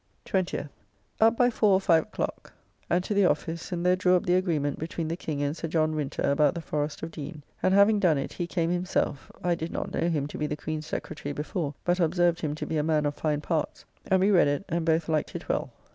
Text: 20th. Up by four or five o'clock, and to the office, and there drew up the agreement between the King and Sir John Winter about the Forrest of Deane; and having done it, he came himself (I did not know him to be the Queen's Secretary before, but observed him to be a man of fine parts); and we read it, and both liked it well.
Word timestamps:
20th. 0.25 0.69
Up 1.19 1.37
by 1.37 1.47
four 1.51 1.73
or 1.73 1.79
five 1.79 2.05
o'clock, 2.05 2.53
and 2.89 3.03
to 3.03 3.13
the 3.13 3.23
office, 3.23 3.71
and 3.71 3.85
there 3.85 3.95
drew 3.95 4.15
up 4.15 4.25
the 4.25 4.33
agreement 4.33 4.79
between 4.79 5.07
the 5.07 5.15
King 5.15 5.43
and 5.43 5.55
Sir 5.55 5.67
John 5.67 5.93
Winter 5.93 6.23
about 6.23 6.55
the 6.55 6.59
Forrest 6.61 7.03
of 7.03 7.11
Deane; 7.11 7.43
and 7.61 7.71
having 7.71 7.99
done 7.99 8.17
it, 8.17 8.33
he 8.33 8.47
came 8.47 8.71
himself 8.71 9.31
(I 9.43 9.53
did 9.53 9.71
not 9.71 9.93
know 9.93 10.09
him 10.09 10.25
to 10.29 10.39
be 10.39 10.47
the 10.47 10.57
Queen's 10.57 10.87
Secretary 10.87 11.33
before, 11.33 11.75
but 11.85 11.99
observed 11.99 12.41
him 12.41 12.55
to 12.55 12.65
be 12.65 12.77
a 12.77 12.83
man 12.83 13.05
of 13.05 13.13
fine 13.13 13.41
parts); 13.41 13.85
and 14.07 14.19
we 14.21 14.31
read 14.31 14.47
it, 14.47 14.65
and 14.67 14.85
both 14.85 15.07
liked 15.07 15.35
it 15.35 15.47
well. 15.47 15.69